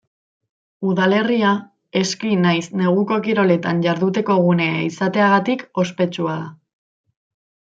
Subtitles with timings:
[0.91, 1.49] Udalerria
[1.99, 6.49] eski nahiz neguko kiroletan jarduteko gunea izateagatik ospetsua da.